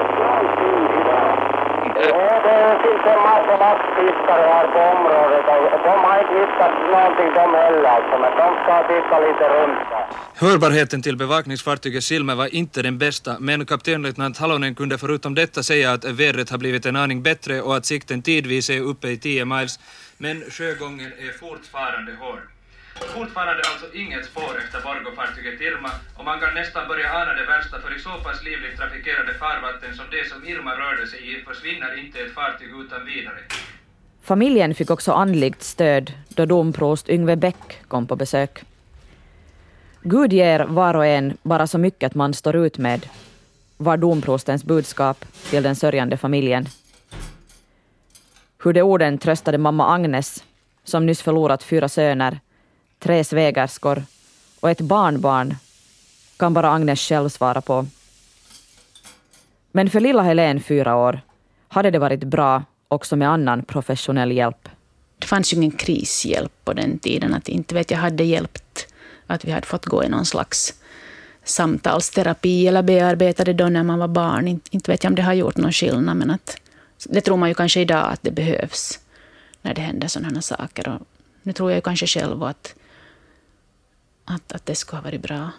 Och 2.19 2.39
det 2.47 2.79
finns 2.83 3.05
en 3.15 3.23
massa 3.31 3.57
vaktfiskare 3.67 4.45
här 4.53 4.67
på 4.75 4.79
området 4.95 5.45
och 5.75 5.81
de 5.89 5.95
har 6.07 6.17
inte 6.23 6.35
hittat 6.41 6.73
någonting 6.95 7.31
de 7.35 7.47
heller 7.63 7.85
alltså. 7.85 8.15
Men 8.23 8.33
de 8.41 8.49
ska 8.63 8.75
titta 8.93 9.21
lite 9.21 9.45
runt 9.55 9.79
här. 9.91 10.07
Hörbarheten 10.35 11.03
till 11.03 11.17
bevakningsfartyget 11.17 12.05
Silme 12.05 12.35
var 12.35 12.55
inte 12.55 12.83
den 12.83 12.99
bästa, 12.99 13.37
men 13.41 13.67
kaptenlöjtnant 13.67 14.39
Halonen 14.39 14.75
kunde 14.75 14.99
förutom 14.99 15.35
detta 15.35 15.63
säga 15.63 15.93
att 15.93 16.05
vädret 16.05 16.51
har 16.51 16.59
blivit 16.59 16.87
en 16.87 16.97
aning 16.97 17.23
bättre 17.23 17.63
och 17.63 17.77
att 17.77 17.87
sikten 17.87 18.23
tidvis 18.23 18.71
är 18.71 18.81
uppe 18.81 19.09
i 19.09 19.17
10 19.19 19.45
miles, 19.45 19.79
men 20.19 20.43
sjögången 20.51 21.13
är 21.19 21.39
fortfarande 21.39 22.13
hård. 22.21 22.41
Fortfarande 23.01 23.63
alltså 23.73 23.87
inget 23.95 24.25
spår 24.25 24.59
efter 24.63 24.81
Borgofartyget 24.81 25.61
Irma 25.61 25.91
och 26.17 26.25
man 26.25 26.41
kan 26.41 26.55
nästan 26.55 26.89
börja 26.89 27.13
ana 27.21 27.33
det 27.35 27.47
värsta 27.47 27.81
för 27.81 27.97
i 27.97 27.99
så 27.99 28.11
pass 28.25 28.45
livligt 28.45 28.77
trafikerade 28.79 29.35
farvatten 29.35 29.95
som 29.95 30.05
det 30.11 30.29
som 30.31 30.49
Irma 30.49 30.73
rörde 30.75 31.07
sig 31.07 31.21
i 31.31 31.45
försvinner 31.45 31.99
inte 32.05 32.19
ett 32.21 32.35
fartyg 32.35 32.71
utan 32.85 33.05
vidare. 33.05 33.41
Familjen 34.23 34.75
fick 34.75 34.91
också 34.91 35.13
andligt 35.13 35.63
stöd 35.63 36.13
då 36.29 36.47
domprost 36.47 37.09
Yngve 37.09 37.37
Bäck 37.37 37.81
kom 37.89 38.07
på 38.07 38.17
besök. 38.17 38.63
Gud 40.03 40.33
ger 40.33 40.61
var 40.61 40.95
och 40.97 41.07
en 41.07 41.37
bara 41.43 41.67
så 41.67 41.79
mycket 41.79 42.15
man 42.15 42.35
står 42.35 42.57
ut 42.57 42.79
med, 42.79 43.07
var 43.77 43.97
domprostens 43.97 44.65
budskap 44.65 45.25
till 45.51 45.63
den 45.63 45.77
sörjande 45.77 46.17
familjen. 46.17 46.67
Hur 48.63 48.73
de 48.73 48.83
orden 48.83 49.19
tröstade 49.19 49.59
mamma 49.59 49.95
Agnes, 49.95 50.45
som 50.85 51.07
nyss 51.07 51.23
förlorat 51.23 51.63
fyra 51.63 51.89
söner, 51.89 52.41
tre 53.01 53.25
svägerskor 53.25 54.03
och 54.61 54.71
ett 54.71 54.81
barnbarn, 54.81 55.57
kan 56.37 56.55
bara 56.55 56.71
Agnes 56.71 57.01
själv 57.01 57.29
svara 57.29 57.61
på. 57.61 57.87
Men 59.73 59.91
för 59.91 60.01
lilla 60.01 60.23
Helen, 60.23 60.61
fyra 60.61 60.97
år, 60.97 61.21
hade 61.69 61.91
det 61.91 61.99
varit 61.99 62.25
bra 62.25 62.63
också 62.89 63.17
med 63.17 63.31
annan 63.31 63.63
professionell 63.63 64.33
hjälp. 64.33 64.69
Det 65.19 65.27
fanns 65.27 65.53
ju 65.53 65.57
ingen 65.57 65.71
krishjälp 65.71 66.53
på 66.65 66.73
den 66.73 66.99
tiden. 66.99 67.35
Att 67.35 67.49
inte 67.49 67.75
vet 67.75 67.91
jag 67.91 67.99
hade 67.99 68.25
hjälpt 68.25 68.87
att 69.27 69.45
vi 69.45 69.51
hade 69.51 69.67
fått 69.67 69.87
gå 69.87 70.05
i 70.05 70.09
någon 70.09 70.27
slags 70.27 70.75
samtalsterapi 71.45 72.67
eller 72.67 72.83
bearbeta 72.83 73.45
det 73.45 73.53
då 73.53 73.69
när 73.69 73.83
man 73.83 73.99
var 73.99 74.09
barn. 74.09 74.49
Inte, 74.49 74.69
inte 74.71 74.91
vet 74.91 75.05
jag 75.05 75.11
om 75.11 75.15
det 75.15 75.23
har 75.23 75.35
gjort 75.35 75.57
någon 75.57 75.73
skillnad, 75.73 76.17
men 76.17 76.31
att, 76.31 76.57
det 77.05 77.21
tror 77.21 77.37
man 77.37 77.49
ju 77.49 77.55
kanske 77.55 77.81
idag 77.81 78.13
att 78.13 78.23
det 78.23 78.31
behövs 78.31 78.99
när 79.63 79.75
det 79.75 79.81
händer 79.81 80.09
sådana 80.09 80.35
här 80.35 80.41
saker. 80.41 80.89
Och 80.89 81.07
nu 81.43 81.53
tror 81.53 81.71
jag 81.71 81.77
ju 81.77 81.81
kanske 81.81 82.07
själv 82.07 82.43
att, 82.43 82.75
att, 84.35 84.53
att 84.53 84.67
det 84.67 84.75
skulle 84.75 84.99
ha 84.99 85.05
varit 85.05 85.23
bra. 85.23 85.51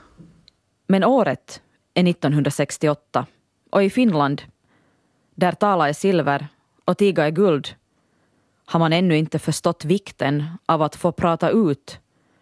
Men 0.87 1.03
året 1.03 1.61
är 1.93 2.07
1968 2.07 3.25
och 3.69 3.83
i 3.83 3.89
Finland, 3.89 4.41
där 5.35 5.51
tala 5.51 5.89
är 5.89 5.93
silver 5.93 6.47
och 6.85 6.97
tiga 6.97 7.25
är 7.25 7.31
guld, 7.31 7.75
har 8.65 8.79
man 8.79 8.93
ännu 8.93 9.17
inte 9.17 9.39
förstått 9.39 9.85
vikten 9.85 10.43
av 10.65 10.81
att 10.81 10.95
få 10.95 11.11
prata 11.11 11.49
ut 11.49 11.99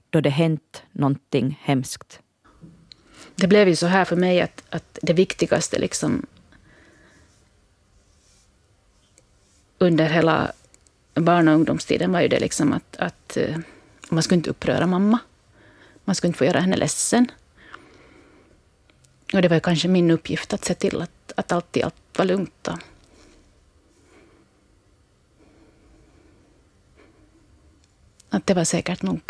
då 0.09 0.21
det 0.21 0.29
hänt 0.29 0.83
någonting 0.91 1.59
hemskt. 1.61 2.19
Det 3.35 3.47
blev 3.47 3.67
ju 3.67 3.75
så 3.75 3.87
här 3.87 4.05
för 4.05 4.15
mig 4.15 4.41
att, 4.41 4.63
att 4.69 4.99
det 5.01 5.13
viktigaste 5.13 5.79
liksom 5.79 6.25
under 9.77 10.09
hela 10.09 10.51
barn 11.13 11.47
och 11.47 11.53
ungdomstiden 11.53 12.11
var 12.11 12.21
ju 12.21 12.27
det 12.27 12.39
liksom 12.39 12.73
att, 12.73 12.97
att 12.97 13.37
eh, 13.37 13.57
man 14.09 14.23
skulle 14.23 14.37
inte 14.37 14.49
uppröra 14.49 14.87
mamma. 14.87 15.19
Man 16.09 16.15
skulle 16.15 16.27
inte 16.29 16.37
få 16.37 16.45
göra 16.45 16.59
henne 16.59 16.77
ledsen. 16.77 17.31
Och 19.33 19.41
det 19.41 19.47
var 19.47 19.55
ju 19.55 19.59
kanske 19.59 19.87
min 19.87 20.11
uppgift 20.11 20.53
att 20.53 20.65
se 20.65 20.73
till 20.73 21.01
att, 21.01 21.31
att 21.35 21.51
alltid 21.51 21.83
allt 21.83 22.17
var 22.17 22.25
lugnt. 22.25 22.53
Då. 22.61 22.77
Att 28.29 28.45
det 28.45 28.53
var 28.53 28.63
säkert 28.63 29.01
nog 29.01 29.21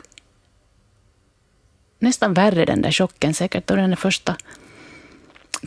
nästan 1.99 2.33
värre 2.33 2.65
den 2.65 2.81
där 2.81 2.91
chocken, 2.91 3.33
säkert 3.33 3.67
då 3.67 3.75
den 3.75 3.89
där 3.89 3.97
första 3.97 4.37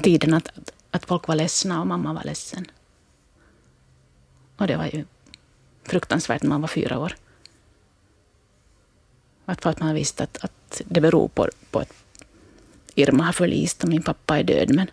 tiden 0.03 0.35
att, 0.35 0.49
att, 0.49 0.73
att 0.91 1.05
folk 1.05 1.29
var 1.29 1.35
ledsna 1.35 1.81
och 1.81 1.87
mamma 1.87 2.13
var 2.13 2.25
ledsen. 2.25 2.67
Och 4.57 4.67
det 4.67 4.77
var 4.77 4.87
ju 4.87 5.05
fruktansvärt 5.85 6.43
när 6.43 6.49
man 6.49 6.61
var 6.61 6.69
fyra 6.69 6.99
år. 6.99 7.17
Att 9.53 9.63
för 9.63 9.71
att 9.71 9.81
man 9.81 9.95
visste 9.95 10.23
att, 10.23 10.45
att 10.45 10.83
det 10.89 11.01
beror 11.01 11.29
på, 11.29 11.49
på 11.71 11.79
att 11.79 11.93
Irma 12.95 13.25
har 13.25 13.33
förlist 13.33 13.83
och 13.83 13.89
min 13.89 14.03
pappa 14.03 14.39
är 14.39 14.43
död. 14.43 14.75
Men, 14.75 14.91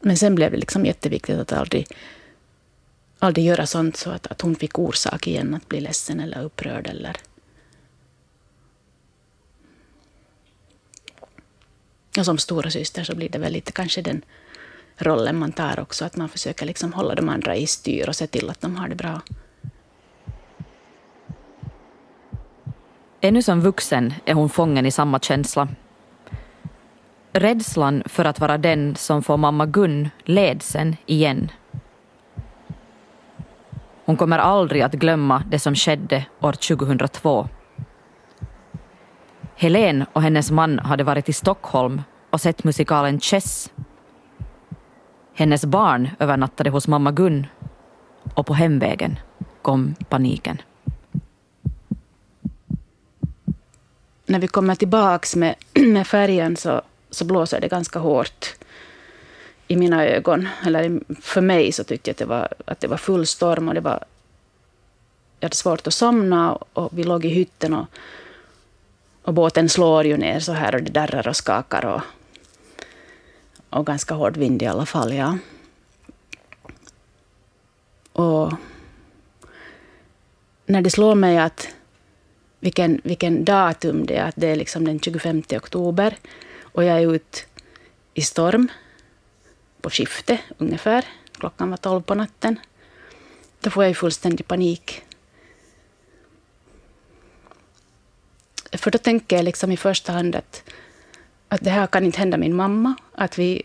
men 0.00 0.16
sen 0.16 0.34
blev 0.34 0.50
det 0.50 0.56
liksom 0.56 0.86
jätteviktigt 0.86 1.38
att 1.38 1.52
aldrig, 1.52 1.86
aldrig 3.18 3.46
göra 3.46 3.66
sånt 3.66 3.96
så 3.96 4.10
att, 4.10 4.26
att 4.26 4.40
hon 4.40 4.56
fick 4.56 4.78
orsak 4.78 5.26
igen 5.26 5.54
att 5.54 5.68
bli 5.68 5.80
ledsen 5.80 6.20
eller 6.20 6.42
upprörd. 6.42 6.86
Eller. 6.86 7.16
Och 12.18 12.24
som 12.24 12.38
stora 12.38 12.70
syster 12.70 13.04
så 13.04 13.14
blir 13.14 13.28
det 13.28 13.38
väl 13.38 13.52
lite 13.52 13.72
kanske 13.72 14.02
den 14.02 14.22
rollen 14.96 15.38
man 15.38 15.52
tar 15.52 15.80
också, 15.80 16.04
att 16.04 16.16
man 16.16 16.28
försöker 16.28 16.66
liksom 16.66 16.92
hålla 16.92 17.14
de 17.14 17.28
andra 17.28 17.56
i 17.56 17.66
styr 17.66 18.08
och 18.08 18.16
se 18.16 18.26
till 18.26 18.50
att 18.50 18.60
de 18.60 18.76
har 18.76 18.88
det 18.88 18.94
bra. 18.94 19.20
Ännu 23.20 23.42
som 23.42 23.60
vuxen 23.60 24.14
är 24.24 24.34
hon 24.34 24.48
fången 24.48 24.86
i 24.86 24.90
samma 24.90 25.18
känsla. 25.18 25.68
Rädslan 27.32 28.02
för 28.06 28.24
att 28.24 28.40
vara 28.40 28.58
den 28.58 28.96
som 28.96 29.22
får 29.22 29.36
mamma 29.36 29.66
Gun 29.66 30.08
ledsen 30.24 30.96
igen. 31.06 31.50
Hon 34.04 34.16
kommer 34.16 34.38
aldrig 34.38 34.82
att 34.82 34.92
glömma 34.92 35.42
det 35.50 35.58
som 35.58 35.74
skedde 35.74 36.24
år 36.40 36.52
2002. 36.52 37.48
Helen 39.56 40.04
och 40.12 40.22
hennes 40.22 40.50
man 40.50 40.78
hade 40.78 41.04
varit 41.04 41.28
i 41.28 41.32
Stockholm 41.32 42.02
och 42.30 42.40
sett 42.40 42.64
musikalen 42.64 43.20
Chess. 43.20 43.70
Hennes 45.34 45.64
barn 45.64 46.08
övernattade 46.18 46.70
hos 46.70 46.88
mamma 46.88 47.10
Gun 47.10 47.46
och 48.34 48.46
på 48.46 48.54
hemvägen 48.54 49.18
kom 49.62 49.94
paniken. 50.08 50.58
När 54.26 54.38
vi 54.38 54.48
kommer 54.48 54.74
tillbaks 54.74 55.36
med, 55.36 55.54
med 55.72 56.06
färjan 56.06 56.56
så, 56.56 56.82
så 57.10 57.24
blåser 57.24 57.60
det 57.60 57.68
ganska 57.68 57.98
hårt 57.98 58.54
i 59.68 59.76
mina 59.76 60.06
ögon, 60.06 60.48
eller 60.66 61.00
för 61.20 61.40
mig 61.40 61.72
så 61.72 61.84
tyckte 61.84 62.10
jag 62.10 62.14
att 62.14 62.18
det 62.18 62.24
var, 62.24 62.48
att 62.64 62.80
det 62.80 62.88
var 62.88 62.96
full 62.96 63.26
storm 63.26 63.68
och 63.68 63.74
det 63.74 63.80
var, 63.80 64.04
jag 65.40 65.46
hade 65.46 65.56
svårt 65.56 65.86
att 65.86 65.94
somna 65.94 66.58
och 66.72 66.98
vi 66.98 67.04
låg 67.04 67.24
i 67.24 67.28
hytten 67.28 67.74
och, 67.74 67.86
och 69.22 69.34
båten 69.34 69.68
slår 69.68 70.06
ju 70.06 70.16
ner 70.16 70.40
så 70.40 70.52
här 70.52 70.74
och 70.74 70.82
det 70.82 70.90
darrar 70.90 71.28
och 71.28 71.36
skakar 71.36 71.84
och, 71.84 72.00
och 73.70 73.86
ganska 73.86 74.14
hård 74.14 74.36
vind 74.36 74.62
i 74.62 74.66
alla 74.66 74.86
fall. 74.86 75.14
Ja. 75.14 75.38
Och 78.12 78.52
när 80.66 80.82
det 80.82 80.90
slår 80.90 81.14
mig 81.14 81.38
att 81.38 81.68
vilken, 82.60 83.00
vilken 83.04 83.44
datum 83.44 84.06
det 84.06 84.16
är, 84.16 84.24
att 84.28 84.36
det 84.36 84.46
är 84.46 84.56
liksom 84.56 84.84
den 84.84 85.00
25 85.00 85.42
oktober 85.50 86.16
och 86.62 86.84
jag 86.84 87.02
är 87.02 87.14
ute 87.14 87.38
i 88.14 88.22
storm 88.22 88.68
på 89.80 89.90
skifte 89.90 90.38
ungefär. 90.58 91.04
Klockan 91.32 91.70
var 91.70 91.76
tolv 91.76 92.02
på 92.02 92.14
natten. 92.14 92.58
Då 93.60 93.70
får 93.70 93.84
jag 93.84 93.90
ju 93.90 93.94
fullständig 93.94 94.48
panik. 94.48 95.02
För 98.72 98.90
då 98.90 98.98
tänker 98.98 99.36
jag 99.36 99.44
liksom 99.44 99.72
i 99.72 99.76
första 99.76 100.12
hand 100.12 100.36
att, 100.36 100.62
att 101.48 101.60
det 101.60 101.70
här 101.70 101.86
kan 101.86 102.04
inte 102.04 102.18
hända 102.18 102.36
min 102.36 102.56
mamma. 102.56 102.94
Att 103.12 103.38
vi 103.38 103.62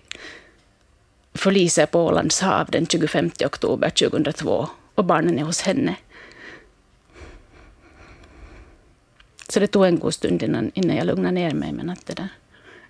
förliser 1.34 1.86
på 1.86 2.06
Ålands 2.06 2.42
hav 2.42 2.68
den 2.72 2.88
25 2.88 3.32
oktober 3.46 3.90
2002 3.90 4.68
och 4.96 5.06
barnen 5.06 5.40
är 5.40 5.44
hos 5.44 5.62
henne. 5.62 5.96
Så 9.52 9.60
det 9.60 9.68
tog 9.68 9.86
en 9.86 10.00
god 10.00 10.14
stund 10.14 10.44
innan, 10.44 10.72
innan 10.74 10.96
jag 10.96 11.08
lugnade 11.08 11.32
ner 11.32 11.54
mig. 11.54 11.72
Men 11.72 11.90
att 11.90 12.06
det 12.06 12.14
där, 12.14 12.28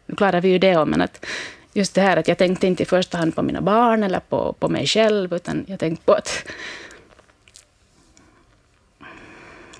nu 0.06 0.16
klarar 0.16 0.42
vi 0.42 0.50
ju 0.50 0.58
det, 0.58 0.86
men 0.86 1.02
att 1.02 1.26
just 1.74 1.96
det 1.96 2.02
här 2.02 2.18
att 2.18 2.28
jag 2.28 2.38
tänkte 2.38 2.68
inte 2.68 2.84
i 2.84 2.86
första 2.86 3.18
hand 3.18 3.36
på 3.36 3.42
mina 3.42 3.62
barn 3.62 4.04
eller 4.04 4.20
på, 4.20 4.54
på 4.54 4.70
mig 4.70 4.88
själv, 4.88 5.34
utan 5.34 5.66
jag 5.68 5.80
tänkte 5.80 6.06
på 6.06 6.14
att, 6.14 6.44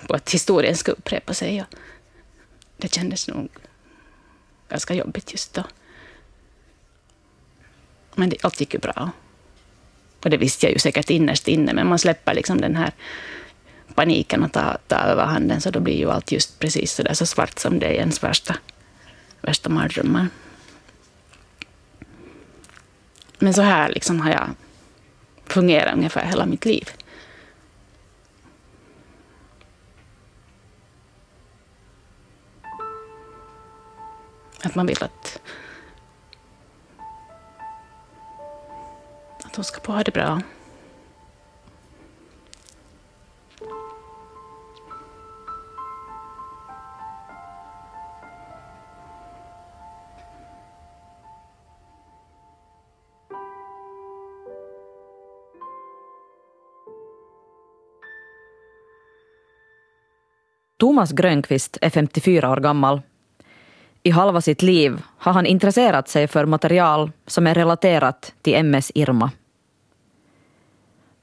på 0.08 0.14
att 0.16 0.34
historien 0.34 0.76
ska 0.76 0.92
upprepa 0.92 1.34
sig. 1.34 1.62
Och 1.62 1.76
det 2.78 2.94
kändes 2.94 3.28
nog 3.28 3.50
ganska 4.70 4.94
jobbigt 4.94 5.32
just 5.32 5.54
då. 5.54 5.64
Men 8.16 8.30
det, 8.30 8.38
allt 8.46 8.60
gick 8.60 8.74
ju 8.74 8.80
bra. 8.80 9.12
Och 10.24 10.30
det 10.30 10.38
visste 10.38 10.66
jag 10.66 10.74
ju 10.74 10.80
säkert 10.80 11.10
innerst 11.10 11.48
inne, 11.48 11.74
men 11.74 11.88
man 11.88 12.00
släpper 12.00 12.34
liksom 12.34 12.62
den 12.62 12.76
här 12.76 12.92
paniken 13.92 14.44
och 14.44 14.52
ta 14.52 14.78
tar 14.88 15.08
överhanden, 15.08 15.62
så 15.62 15.72
då 15.72 15.80
blir 15.80 15.98
ju 15.98 16.12
allt 16.12 16.32
just 16.32 16.60
precis 16.60 16.94
så 16.94 17.04
där 17.04 17.14
så 17.14 17.26
svart 17.26 17.60
som 17.60 17.80
det 17.80 17.86
är 17.86 17.94
ens 17.94 18.24
värsta, 18.24 18.56
värsta 19.42 19.70
mardrömmar. 19.70 20.28
Men 23.40 23.54
så 23.54 23.62
här 23.62 23.90
liksom 23.90 24.22
har 24.22 24.32
jag 24.32 24.50
fungerat 25.46 25.94
ungefär 25.96 26.26
hela 26.26 26.46
mitt 26.46 26.66
liv. 26.66 26.90
Att 34.64 34.76
man 34.76 34.86
vill 34.86 35.04
att, 35.04 35.42
att 39.44 39.56
hon 39.56 39.66
ska 39.66 39.82
få 39.82 39.92
ha 39.92 40.04
det 40.04 40.12
bra. 40.12 40.42
Thomas 60.82 61.12
Grönqvist 61.12 61.78
är 61.82 61.90
54 61.90 62.52
år 62.52 62.58
gammal. 62.58 63.02
I 64.04 64.10
halva 64.10 64.42
sitt 64.42 64.62
liv 64.62 65.02
har 65.18 65.34
han 65.34 65.46
intresserat 65.46 66.10
sig 66.10 66.28
för 66.28 66.46
material 66.46 67.12
som 67.28 67.48
är 67.48 67.54
relaterat 67.56 68.34
till 68.42 68.56
MS 68.56 68.92
Irma. 68.96 69.32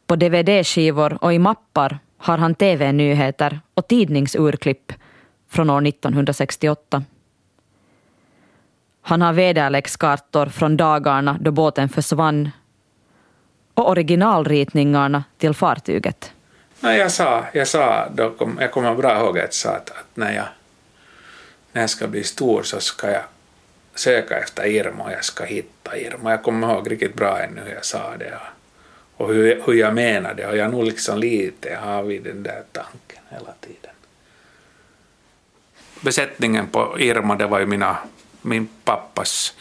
På 0.07 0.17
dvd-skivor 0.17 1.19
och 1.25 1.33
i 1.35 1.39
mappar 1.39 1.99
har 2.17 2.39
han 2.39 2.55
tv-nyheter 2.55 3.61
och 3.75 3.89
tidningsurklipp 3.89 4.93
från 5.49 5.71
år 5.71 5.87
1968. 5.87 7.03
Han 9.03 9.23
har 9.23 9.33
väderlekskartor 9.33 10.47
från 10.47 10.77
dagarna 10.77 11.39
då 11.41 11.51
båten 11.51 11.89
försvann 11.89 12.51
och 13.75 13.91
originalritningarna 13.91 15.25
till 15.39 15.55
fartyget. 15.55 16.33
Nej, 16.81 16.99
jag 16.99 17.13
sa, 17.13 17.45
jag 17.53 17.69
sa 17.69 18.09
då 18.15 18.31
kom, 18.31 18.59
jag 18.61 18.73
kommer 18.73 18.95
bra 18.95 19.19
ihåg 19.19 19.39
att 19.39 19.45
jag 19.45 19.55
sa 19.55 19.71
att, 19.71 19.91
att 19.91 20.07
när, 20.17 20.33
jag, 20.33 20.47
när 21.73 21.81
jag 21.81 21.91
ska 21.91 22.07
bli 22.07 22.25
stor 22.25 22.63
så 22.63 22.81
ska 22.81 23.11
jag 23.11 23.23
söka 23.95 24.39
efter 24.39 24.67
Irma 24.67 25.05
och 25.05 25.13
jag 25.13 25.25
ska 25.25 25.45
hitta 25.45 25.99
Irma. 25.99 26.31
Jag 26.31 26.43
kommer 26.43 26.73
ihåg 26.73 26.91
riktigt 26.91 27.15
bra 27.15 27.43
ännu 27.43 27.61
hur 27.61 27.75
jag 27.75 27.85
sa 27.85 28.17
det 28.17 28.33
och, 28.35 29.27
och 29.27 29.35
hur, 29.35 29.63
hur 29.67 29.75
jag 29.75 29.95
menade 29.95 30.47
och 30.47 30.57
jag 30.57 30.71
nog 30.71 30.85
liksom 30.85 31.19
lite 31.19 31.75
har 31.75 32.03
vid 32.03 32.23
den 32.23 32.43
där 32.43 32.63
tanken 32.73 33.23
hela 33.29 33.53
tiden. 33.61 33.91
Besättningen 36.01 36.67
på 36.67 37.01
Irma 37.01 37.37
det 37.37 37.47
var 37.47 37.59
ju 37.59 37.67
mina, 37.67 37.99
min 38.43 38.69
pappas 38.85 39.55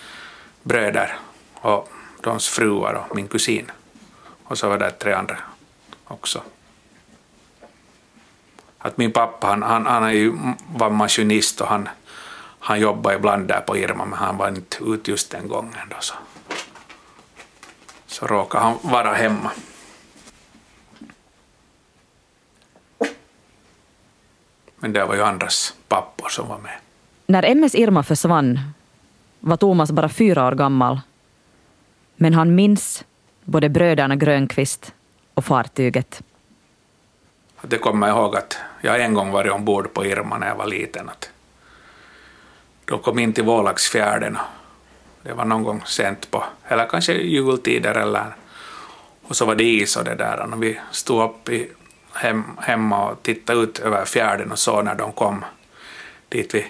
bröder 0.63 1.17
och 1.53 1.89
deras 2.23 2.47
fruar 2.47 3.06
och 3.10 3.15
min 3.15 3.27
kusin. 3.27 3.71
Och 4.43 4.58
så 4.58 4.69
var 4.69 4.77
det 4.77 4.91
tre 4.91 5.13
andra 5.13 5.38
också 6.03 6.43
att 8.88 8.97
min 8.97 9.12
pappa 9.12 9.47
han, 9.47 9.63
han, 9.63 9.86
han 9.86 10.04
är 10.04 10.12
ju, 10.12 10.34
var 10.76 10.89
maskinist 10.89 11.62
och 11.62 11.67
han, 11.67 11.89
han 12.60 12.80
jobbade 12.80 13.15
ibland 13.15 13.47
där 13.47 13.62
på 13.62 13.78
Irma 13.78 14.06
men 14.06 14.19
han 14.19 14.38
var 14.38 14.47
inte 14.47 14.84
ute 14.84 15.12
just 15.12 15.32
den 15.32 15.47
gången 15.47 15.73
då 15.89 15.95
så, 16.00 16.13
så 18.06 18.28
råkade 18.28 18.63
han 18.63 18.78
vara 18.82 19.13
hemma. 19.13 19.52
Men 24.80 24.93
det 24.93 25.06
var 25.06 25.15
ju 25.15 25.23
andras 25.23 25.73
pappor 25.88 26.30
som 26.30 26.47
var 26.47 26.58
med. 26.58 26.78
När 27.26 27.43
MS 27.43 27.76
Irma 27.76 28.04
försvann 28.04 28.60
var 29.39 29.58
Thomas 29.58 29.91
bara 29.91 30.10
fyra 30.10 30.47
år 30.47 30.52
gammal. 30.52 31.00
Men 32.15 32.34
han 32.34 32.56
minns 32.56 33.04
både 33.43 33.69
bröderna 33.69 34.15
Grönqvist 34.15 34.93
och 35.34 35.45
fartyget. 35.45 36.21
Det 37.62 37.78
kommer 37.78 38.08
jag 38.08 38.17
ihåg 38.17 38.36
att 38.36 38.58
jag 38.81 38.91
har 38.91 38.99
en 38.99 39.13
gång 39.13 39.31
varit 39.31 39.51
ombord 39.51 39.93
på 39.93 40.05
Irma 40.05 40.37
när 40.37 40.47
jag 40.47 40.55
var 40.55 40.67
liten. 40.67 41.09
Att 41.09 41.29
de 42.85 42.99
kom 42.99 43.19
in 43.19 43.33
till 43.33 43.43
Vålaxfjärden. 43.43 44.37
Det 45.21 45.33
var 45.33 45.45
någon 45.45 45.63
gång 45.63 45.83
sent 45.85 46.31
på, 46.31 46.43
eller 46.67 46.85
kanske 46.85 47.13
jultider 47.13 47.95
eller 47.95 48.35
och 49.27 49.35
så 49.35 49.45
var 49.45 49.55
det 49.55 49.63
is 49.63 49.95
och 49.95 50.03
det 50.03 50.15
där. 50.15 50.53
Och 50.53 50.63
vi 50.63 50.79
stod 50.91 51.23
upp 51.23 51.49
i, 51.49 51.71
hem, 52.13 52.43
hemma 52.61 53.09
och 53.09 53.23
tittade 53.23 53.59
ut 53.59 53.79
över 53.79 54.05
fjärden 54.05 54.51
och 54.51 54.59
såg 54.59 54.85
när 54.85 54.95
de 54.95 55.11
kom 55.11 55.45
dit 56.29 56.55
vid 56.55 56.65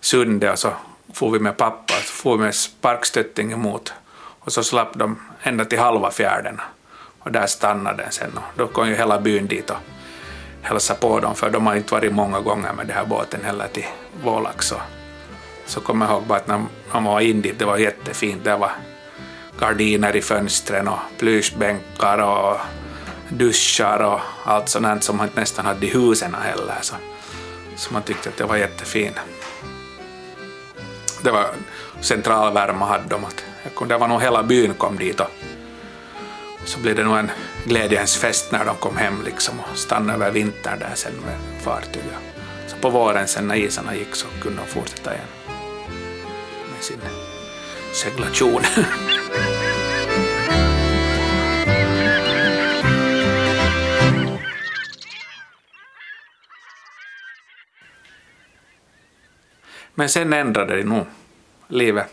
sundet 0.00 0.52
och 0.52 0.58
så 0.58 0.72
for 1.12 1.30
vi 1.30 1.38
med 1.38 1.56
pappa, 1.56 1.94
så 1.94 2.12
for 2.12 2.36
vi 2.36 2.44
med 2.44 2.54
sparkstötting 2.54 3.52
emot 3.52 3.92
och 4.16 4.52
så 4.52 4.62
slapp 4.62 4.94
de 4.94 5.20
ända 5.42 5.64
till 5.64 5.78
halva 5.78 6.10
fjärden 6.10 6.60
och 7.18 7.32
där 7.32 7.46
stannade 7.46 8.02
den 8.02 8.12
sen 8.12 8.30
och 8.36 8.42
då 8.56 8.66
kom 8.66 8.88
ju 8.88 8.94
hela 8.94 9.20
byn 9.20 9.46
dit 9.46 9.70
och 9.70 9.76
hälsa 10.66 10.94
på 10.94 11.20
dem, 11.20 11.34
för 11.34 11.50
de 11.50 11.66
har 11.66 11.74
inte 11.74 11.94
varit 11.94 12.12
många 12.12 12.40
gånger 12.40 12.72
med 12.72 12.86
den 12.86 12.96
här 12.96 13.04
båten 13.04 13.44
heller 13.44 13.68
till 13.68 13.86
Vålax. 14.22 14.66
Så, 14.66 14.76
så 15.66 15.80
kommer 15.80 16.06
jag 16.06 16.12
ihåg 16.12 16.22
bara 16.22 16.38
att 16.38 16.46
när 16.46 16.64
man 16.92 17.04
var 17.04 17.20
in 17.20 17.42
dit, 17.42 17.58
det 17.58 17.64
var 17.64 17.76
jättefint. 17.76 18.44
Det 18.44 18.56
var 18.56 18.70
gardiner 19.58 20.16
i 20.16 20.22
fönstren 20.22 20.88
och 20.88 20.98
plyschbänkar 21.18 22.18
och 22.18 22.56
duschar 23.28 23.98
och 23.98 24.20
allt 24.44 24.68
sånt 24.68 25.04
som 25.04 25.16
man 25.16 25.28
nästan 25.34 25.66
hade 25.66 25.86
i 25.86 25.90
husen 25.90 26.34
heller. 26.34 26.78
Så, 26.80 26.94
så 27.76 27.92
man 27.92 28.02
tyckte 28.02 28.28
att 28.28 28.36
det 28.36 28.44
var 28.44 28.56
jättefint. 28.56 29.16
Det 31.22 31.30
var 31.30 31.46
centralvärme 32.00 32.84
hade 32.84 33.08
de. 33.08 33.24
Att, 33.24 33.44
det 33.88 33.98
var 33.98 34.08
nog 34.08 34.22
hela 34.22 34.42
byn 34.42 34.74
kom 34.74 34.98
dit 34.98 35.20
och 35.20 35.30
så 36.64 36.80
blev 36.80 36.96
det 36.96 37.04
nog 37.04 37.18
en 37.18 37.30
glädjens 37.66 38.16
fest 38.16 38.52
när 38.52 38.64
de 38.64 38.76
kom 38.76 38.96
hem 38.96 39.22
liksom 39.24 39.60
och 39.60 39.78
stannade 39.78 40.12
över 40.12 40.30
vintern 40.30 40.78
där 40.78 40.94
sen 40.94 41.12
med 41.14 41.62
fartyget. 41.62 42.14
Så 42.66 42.76
på 42.76 42.90
våren 42.90 43.28
sen 43.28 43.48
när 43.48 43.54
isarna 43.54 43.94
gick 43.94 44.14
så 44.14 44.26
kunde 44.42 44.62
de 44.62 44.66
fortsätta 44.66 45.14
igen 45.14 45.26
med 46.74 46.84
sin 46.84 47.00
seglation. 47.92 48.62
Men 59.94 60.08
sen 60.08 60.32
ändrade 60.32 60.76
det 60.76 60.84
nog 60.84 61.06
livet 61.68 62.06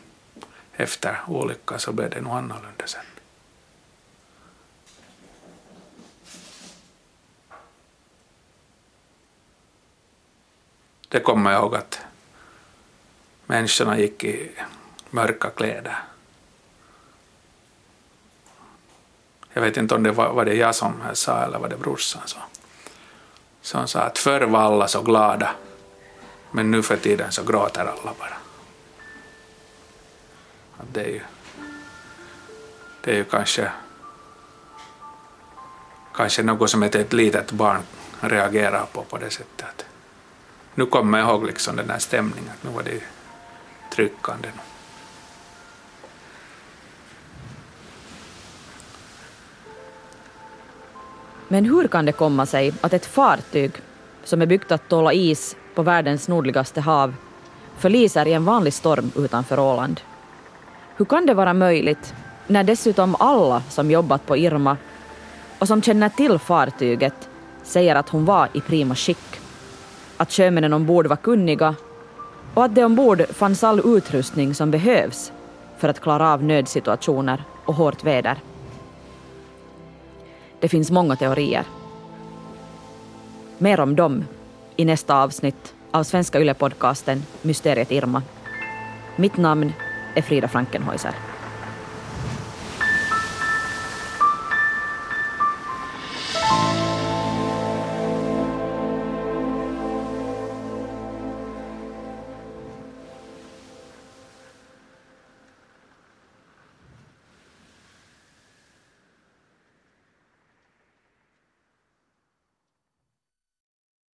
efter 0.75 1.17
olyckan 1.27 1.79
så 1.79 1.91
blev 1.91 2.09
det 2.09 2.21
nog 2.21 2.33
annorlunda 2.33 2.85
sen. 2.85 3.12
Det 11.13 11.19
kommer 11.19 11.52
jag 11.52 11.62
ihåg 11.62 11.76
att 11.76 12.02
människorna 13.45 13.99
gick 13.99 14.23
i 14.23 14.52
mörka 15.10 15.49
kläder. 15.49 15.97
Jag 19.54 19.62
vet 19.62 19.78
inte 19.78 19.95
om 19.95 20.04
det 20.04 20.12
var, 20.12 20.34
var 20.34 20.45
det 20.45 20.54
jag 20.54 20.76
som 20.76 20.93
sa 21.13 21.43
eller 21.43 21.60
var 21.60 21.69
det 21.69 21.78
brorsan 21.78 22.21
som, 22.26 22.41
som 23.62 23.88
sa 23.88 23.99
att 23.99 24.17
förr 24.17 24.41
var 24.41 24.60
alla 24.60 24.88
så 24.88 25.02
glada 25.02 25.49
men 26.52 26.71
nu 26.71 26.84
för 26.84 26.97
tiden 26.97 27.32
så 27.32 27.43
gråter 27.43 27.82
alla 27.82 28.13
bara. 28.19 28.38
Att 30.78 30.93
det 30.93 31.04
är 31.04 31.10
ju, 31.10 31.21
det 33.02 33.12
är 33.12 33.15
ju 33.15 33.23
kanske, 33.23 33.71
kanske 36.15 36.43
något 36.43 36.69
som 36.69 36.84
ett, 36.84 36.95
ett 36.95 37.13
litet 37.13 37.52
barn 37.52 37.82
reagerar 38.19 38.86
på 38.93 39.04
på 39.04 39.17
det 39.17 39.30
sättet. 39.30 39.82
Nu 40.75 40.86
kommer 40.86 41.19
jag 41.19 41.29
ihåg 41.29 41.45
liksom 41.45 41.75
den 41.75 41.89
här 41.89 41.99
stämningen, 41.99 42.49
att 42.49 42.63
nu 42.63 42.69
var 42.69 42.83
det 42.83 43.03
tryckande. 43.95 44.49
Men 51.47 51.65
hur 51.65 51.88
kan 51.88 52.05
det 52.05 52.12
komma 52.12 52.45
sig 52.45 52.73
att 52.81 52.93
ett 52.93 53.05
fartyg 53.05 53.71
som 54.23 54.41
är 54.41 54.45
byggt 54.45 54.71
att 54.71 54.89
tåla 54.89 55.13
is 55.13 55.55
på 55.75 55.81
världens 55.81 56.27
nordligaste 56.27 56.81
hav 56.81 57.15
förliser 57.77 58.27
i 58.27 58.33
en 58.33 58.45
vanlig 58.45 58.73
storm 58.73 59.12
utanför 59.15 59.59
Åland? 59.59 60.01
Hur 60.95 61.05
kan 61.05 61.25
det 61.25 61.33
vara 61.33 61.53
möjligt 61.53 62.13
när 62.47 62.63
dessutom 62.63 63.15
alla 63.19 63.63
som 63.69 63.91
jobbat 63.91 64.25
på 64.25 64.38
Irma 64.38 64.77
och 65.59 65.67
som 65.67 65.81
känner 65.81 66.09
till 66.09 66.39
fartyget 66.39 67.29
säger 67.63 67.95
att 67.95 68.09
hon 68.09 68.25
var 68.25 68.49
i 68.53 68.62
prima 68.62 68.95
skick? 68.95 69.42
Att 70.23 70.31
sjömännen 70.31 70.73
ombord 70.73 71.07
var 71.07 71.15
kunniga 71.15 71.75
och 72.53 72.63
att 72.65 72.75
det 72.75 72.86
ombord 72.86 73.25
fanns 73.29 73.63
all 73.63 73.97
utrustning 73.97 74.55
som 74.55 74.71
behövs 74.71 75.31
för 75.77 75.89
att 75.89 75.99
klara 75.99 76.33
av 76.33 76.43
nödsituationer 76.43 77.43
och 77.65 77.75
hårt 77.75 78.03
väder. 78.03 78.38
Det 80.59 80.69
finns 80.69 80.91
många 80.91 81.15
teorier. 81.15 81.65
Mer 83.57 83.79
om 83.79 83.95
dem 83.95 84.25
i 84.75 84.86
nästa 84.86 85.23
avsnitt 85.23 85.75
av 85.91 86.03
Svenska 86.03 86.39
Yle-podcasten 86.39 87.21
Mysteriet 87.41 87.91
Irma. 87.91 88.21
Mitt 89.15 89.38
namn 89.38 89.73
är 90.15 90.21
Frida 90.21 90.47
Frankenhäuser. 90.47 91.32